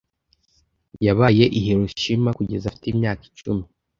Yabaye 1.05 1.45
i 1.57 1.59
Hiroshima 1.65 2.29
kugeza 2.37 2.65
afite 2.67 2.85
imyaka 2.89 3.21
icumi. 3.29 3.63